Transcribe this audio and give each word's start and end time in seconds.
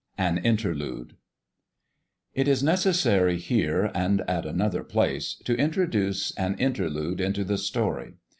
AN 0.17 0.39
INTERLUDE 0.39 1.15
IT 2.33 2.47
is 2.47 2.63
necessary 2.63 3.37
here, 3.37 3.91
and 3.93 4.21
at 4.21 4.47
another 4.47 4.83
place, 4.83 5.35
to 5.45 5.55
introduce 5.57 6.31
an 6.37 6.55
interlude 6.57 7.21
into 7.21 7.43
the 7.43 7.59
story. 7.59 8.15